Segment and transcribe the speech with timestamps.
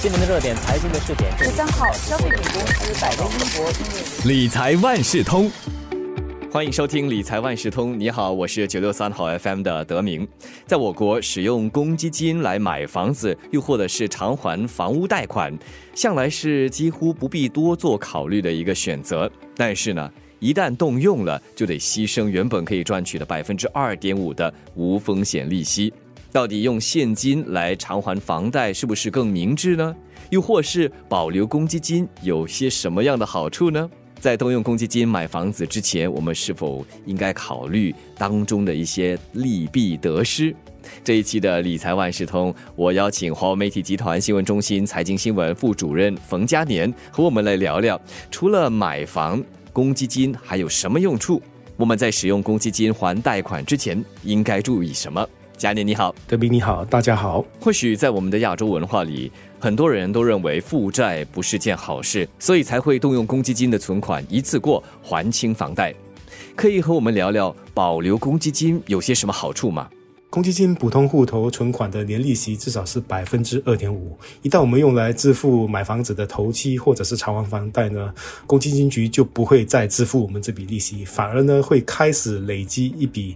[0.00, 5.50] 今年的热点财经的试点，十三号，消费品公司百威英博理财万事通，
[6.52, 7.98] 欢迎收听理财万事通。
[7.98, 10.26] 你好，我是九六三号 FM 的德明。
[10.68, 15.52] 在我国，使用公积金来买房子，又或者是偿还房屋贷款，
[15.96, 19.28] 向来是几乎不必多做考虑的一个选择。
[19.56, 20.08] 但是呢，
[20.38, 25.92] 一旦动用了，就得牺牲原本可以赚取的百分之二点五的无风险利息。
[26.30, 29.94] 到底用现金来偿还房贷是不是更明智呢？
[30.30, 33.88] 又或是保留公积金有些什么样的好处呢？
[34.20, 40.54] 在动用公积金买房子之前，我们是否应该考虑当中的一些利弊得失？
[41.04, 48.00] 这一期的理财万事通，我邀请华为媒体集团新闻中心财经新闻副主任冯嘉年和我们来聊聊，
[48.30, 49.42] 除了买房，
[49.72, 51.40] 公积金还有什么用处？
[51.76, 55.26] 我们在使用公积金还贷款之前，应该注意什么？
[55.58, 57.44] 嘉年你好，德斌你好，大家好。
[57.60, 65.92] 或许在我们的亚洲文化里，很多人都认为负债不是件好事，所以才会动用公积金的存款一次过还清房贷。
[66.54, 69.88] 可以和我们聊聊保留公积金有些什么好处吗？
[70.30, 78.12] 公积金普通户头存款的年利息至少是百分之二点五，一旦我们用来支付买房子的头期或者是偿还房贷呢，
[78.46, 83.34] 公积金局就不会再支付我们这笔利息，反而呢会开始累积一笔。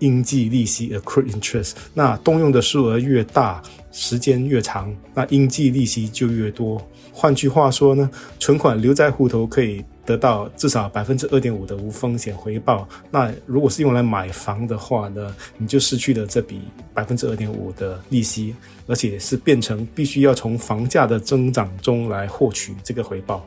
[0.00, 6.84] 应计利息 （accrued interest），那动用的数额越大，时间越长，那应计利息就越多。
[7.12, 12.88] 换句话说呢，存款留在户头可以得到至少百分之二点五的无风险回报。
[13.10, 16.60] 那如果是用来买房的话呢，你就失去了这笔
[16.94, 18.54] 百分之二点五的利息，
[18.86, 23.46] 而且是变成必须要从房价的增长中来获取这个回报。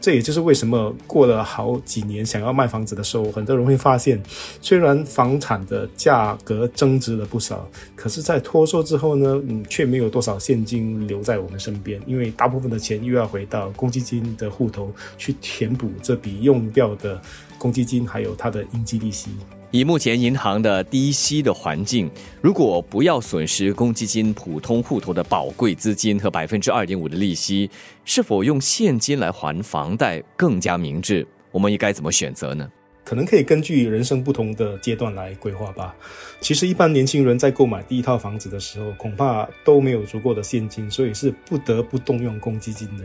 [0.00, 4.22] 这也就是为什么过了好几年，想要卖房子的时候，很多人会发现，
[4.60, 17.20] 虽然房产的价格增值了不少，可是，在脱售之后呢，嗯，却没有多少现金留在我们身边，因为大部分的钱又要回到公积金的户头去填补这笔用掉的
[17.58, 19.30] 公积金，还有它的应计利息。
[19.72, 22.08] 以目前银行的低息的环境，
[22.40, 27.68] 如果不要损失公积金普通户头的宝贵资金和百分之二点五的利息，
[28.04, 31.26] 是否用现金来还房贷更加明智？
[31.50, 32.70] 我们应该怎么选择呢？
[33.06, 35.94] 可能可以根据人生不同的阶段来规划吧。
[36.40, 43.04] 其实，一般年轻人在购买第一套房子的时候，恐怕都没有足够的现金，所以是不得不动用公积金的。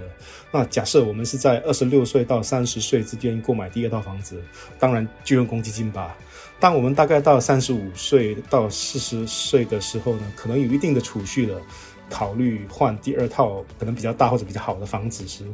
[0.51, 4.41] 那假设我们是在二十六岁到三十岁之间购买第二套房子，
[4.79, 6.17] 当然就用公积金吧。
[6.59, 11.59] 当我们大概到三十五岁到四十岁的时候呢，可能有一定的储蓄了，
[12.11, 15.45] 考虑换第二套可能比较大或者比较好的房子时，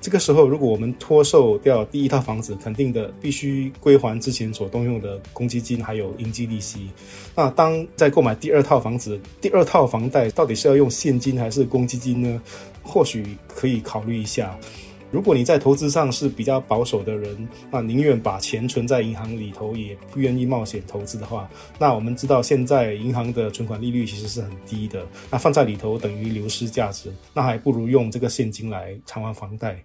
[0.00, 6.88] 这个时候如果我们脱售掉第一套房子，肯定的必须归还之前所动用的公积金还有应计利息。
[7.34, 12.42] 那当在购买第二套房子，第二套房贷到底是要用现金还是公积金呢？
[12.82, 14.58] 或许可以考虑一下。
[15.12, 29.82] 如果你在投资上是比较保守的人，那宁愿把钱存在银行里头，也不愿意冒险投资的话，那我们知道现在银行的存款利率其实是很低的，那放在里头等于流失价值，那还不如用这个现金来偿还房贷，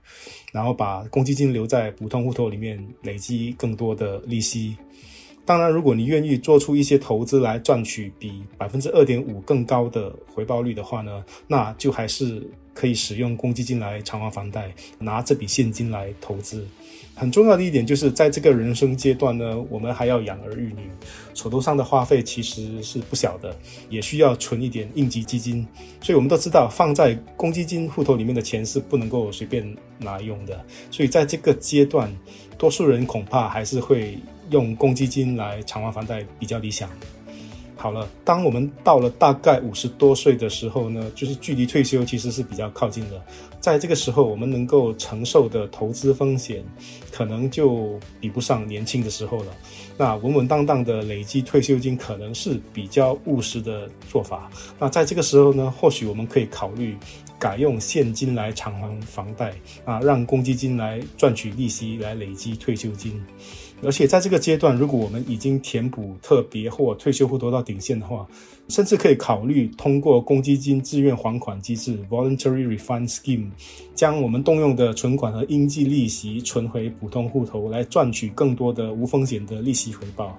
[0.51, 4.75] 然后把公积金留在普通户头里面累积更多的利息。
[5.45, 12.47] 当然，如果你愿意做出一些投资来赚取比百分之二点五更高的回报率的话呢，那就还是。
[12.73, 16.65] 可以使用公积金来偿还房贷，拿这笔现金来投资。
[17.13, 20.89] 很重要的一点就是，在这个人生阶段呢，我们还要养儿育女，
[21.33, 23.55] 手头上的花费其实是不小的，
[23.89, 25.67] 也需要存一点应急基金。
[26.01, 30.65] 所以，我们都知道，放在公积金户头里面的钱是不能够随便拿用的。
[30.89, 32.11] 所以，在这个阶段，
[32.57, 34.17] 多数人恐怕还是会
[34.49, 36.89] 用公积金来偿还房贷比较理想。
[37.81, 43.19] 好了，当我们到了大概五十多岁的时候呢，就是距离退休其实是比较靠近的。
[43.59, 46.63] 在这个时候，我们能够承受的投资风险，
[47.11, 49.45] 可能就比不上年轻的时候了。
[49.97, 54.51] 那稳稳当当的累积退休金，可能是比较务实的做法。
[54.77, 56.95] 那在这个时候呢，或许我们可以考虑
[57.39, 59.55] 改用现金来偿还房贷
[59.85, 63.19] 啊，让公积金来赚取利息，来累积退休金。
[63.83, 68.27] 而且在这个阶段，如果我们已经填补特别或退休户头到顶线的话，
[68.67, 73.49] 甚至可以考虑通过公积金自愿还款机制 （Voluntary Refund Scheme），
[73.95, 80.37] 将我们动用的存款和应计利息存回普通户头，来赚取更多的无风险的利息回报。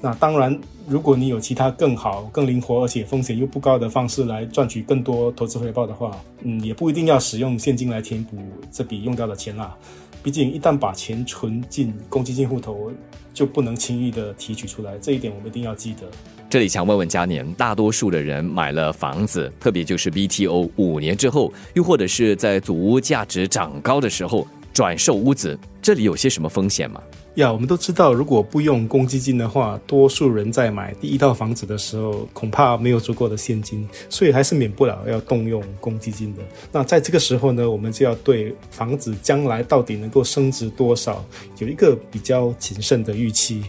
[0.00, 0.56] 那当然，
[0.86, 8.36] 如果你有其他更好、更灵活而且风险又不高的方式来赚取更多投资回报的话，嗯，也不一定要使用现金来填补
[8.70, 9.74] 这笔用掉的钱啦。
[10.22, 12.92] 毕竟，一旦把钱存进公积金户头，
[13.34, 14.96] 就不能轻易的提取出来。
[14.98, 16.02] 这一点我们一定要记得。
[16.48, 27.02] 这里想问问嘉年，大多数的人买了房子，特别就是 BTO，五年之后，又或者是在祖屋价值涨高的时候转售屋子，这里有些什么风险吗？
[27.36, 36.42] 呀，我们都知道，如果不用公积金的话，多数人在买第一套房子的时候，恐怕没有足够的现金，所以还是免不了要动用公积金的。
[36.70, 41.24] 那在这个时候呢，我们就要对房子将来到底能够升值多少，
[41.58, 43.64] 有一个比较谨慎的预期。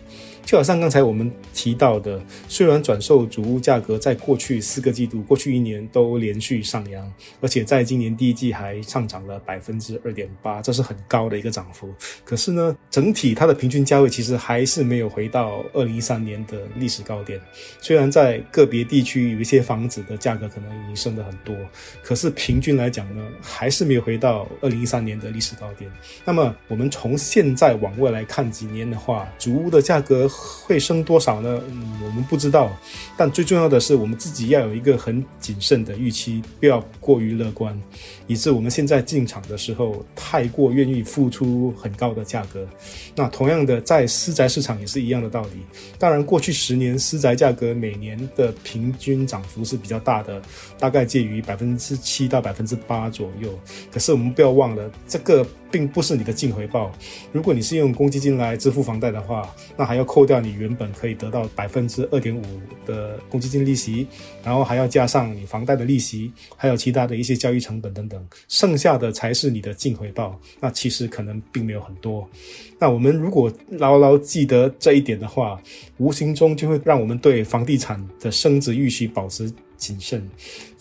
[0.45, 11.90] 就好像刚才我们提到的，虽然转售主屋价格在过去四个季度、过去一年都连续上扬，而且在今年第一季还上涨了百分之二点八，这是很高的一个涨幅。
[12.25, 17.39] 可是呢，整体它的平均价位其实还是没有回到二零一三年的历史高点。
[17.80, 21.56] 虽然在个别地区有一些房子的价格可能已经升得很多，
[22.04, 25.89] 可是平均来讲呢，还是没有回到二零一三年的历史高点。
[26.25, 30.30] 那么我们从现在往未来看几年的话，主屋的价格。
[30.66, 31.62] 会升多少呢？
[31.70, 32.72] 嗯，我们不知道。
[33.18, 37.80] 但最重要的是，我们自己要有一个很谨慎的预期，不要过于乐观，
[38.28, 42.68] 以致我们现在进场的时候太过愿意付出很高的价格。
[43.16, 45.62] 那同样的，在私宅市场也是一样的道理。
[46.00, 50.42] 当然，过去十年私宅价格每年的平均涨幅是比较大的，
[50.80, 53.54] 大概介于百分之七到百分之八左右。
[53.92, 56.92] 可是我们不要忘了，这个并不是你的净回报。
[57.31, 62.44] 如果你是用公积金来支付房贷的话，那还要扣掉你原本可以得到百分之二点五
[62.86, 64.06] 的公积金利息，
[64.44, 70.40] 然后还要加上你房贷的利息，还有其他的一些交易成本等等，剩下的才是你的净回报。
[70.60, 72.30] 那其实可能并没有很多。
[72.78, 75.60] 那我们如果牢牢记得这一点的话，
[75.98, 79.52] 无形中就会让我们对房地产的升值预期保持
[79.84, 80.26] 谨慎。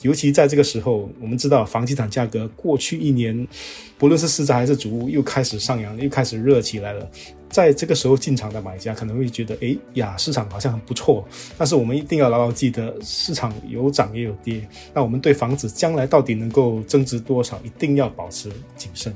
[0.03, 3.47] 尤其在这个时候，我们知道房地产价格过去一年，
[3.99, 7.11] 不论是市宅还是主屋，又开始上扬，又开始热起来了。
[7.51, 11.27] 在这个时候进场的买家可能会觉得，哎呀，市场好像很不错。
[11.59, 14.67] 但是我们一定要牢牢记得，市场有涨也有跌。
[14.95, 19.13] 那我们对房子将来到底能够增值多少，一定要保持谨慎。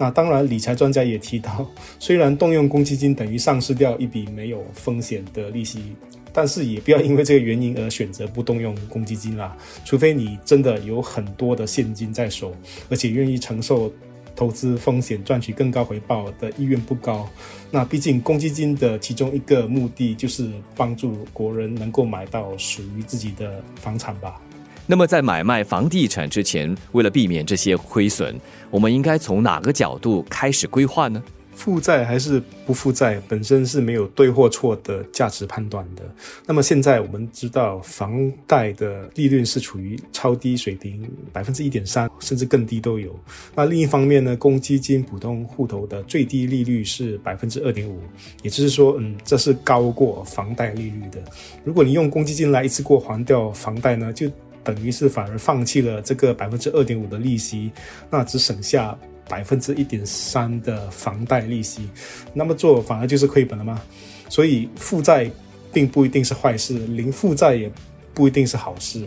[0.00, 1.66] 那当然，理财专家也提到，
[1.98, 5.96] 虽然动用公积金等于丧失掉一笔没有风险的利息，
[6.38, 9.56] 但是也不要因为这个原因而选择不动用公积金啦。
[9.84, 12.54] 除非你真的有很多的现金在手，
[12.88, 13.92] 而且愿意承受。
[14.36, 17.28] 投资风险赚取更高回报的意愿不高，
[17.72, 24.40] 那毕竟公积金的其中一个目的就是帮助国人能够买到属于自己的房产吧。
[24.86, 31.20] 那么在买卖房地产之前，为了避免这些亏损，我们应该从哪个角度开始规划呢？
[31.58, 36.04] 负债还是不负债，本身是没有对或错的价值判断的。
[36.46, 43.12] 那么现在我们知道，房贷的利率是处于超低水平，百分之一点三，甚至更低都有。
[43.56, 47.98] 那另一方面呢，公积金普通户头的最低利率是百分之二点五，
[48.44, 51.20] 也就是说，嗯，这是高过房贷利率的。
[51.64, 54.30] 如果你用公积金来一次过还掉房贷呢，就
[54.62, 57.72] 等于是反而放弃了这个百分之二点五的利息，
[58.08, 58.96] 那只省下。
[59.28, 61.88] 百分之一点三的房贷利息，
[62.32, 63.80] 那么做反而就是亏本了吗？
[64.28, 65.30] 所以负债
[65.72, 67.70] 并不一定是坏事，零负债也
[68.14, 69.06] 不一定是好事。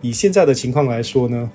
[0.00, 1.50] 以现在的情况来说呢，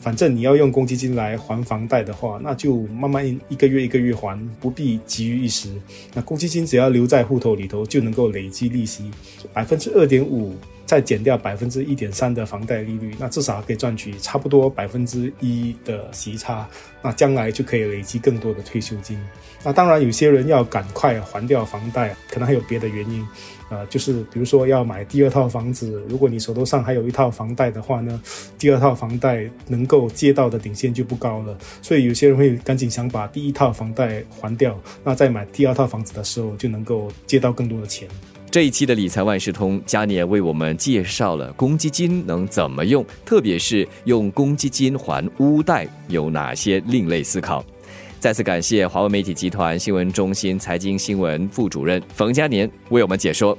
[0.00, 5.70] 反正你要用公积金来还房贷的话，那就慢慢一个月一个月还，不必急于一时。
[6.12, 9.10] 那公积金只要留在户头里头，就能够累积利息，
[9.52, 10.54] 百分之二点五。
[10.86, 16.68] 再减掉百分之一点三的房贷利率，那至少可以赚取差不多百分之一的息差，
[17.02, 19.18] 那将来就可以累积更多的退休金。
[19.62, 23.26] 那当然，有些人要赶快还掉房贷，可能还有别的原因，
[23.70, 28.20] 呃，就是比如说要买第二套房子，如果你手头上还有一套房贷的话呢，
[28.58, 38.06] 第二套房贷能够借到的顶线就不高了，所以有些人会赶紧想把第一套房贷还掉，那在买第二套房子的时候就能够借到更多的钱。
[38.54, 47.64] 这一期的理财万事通，嘉年为我们介绍了公积金能怎么用，特别是用公积金还屋贷有哪些另类思考。
[48.20, 53.58] 再次感谢华为媒体集团新闻中心财经新闻副主任冯嘉年为我们解说。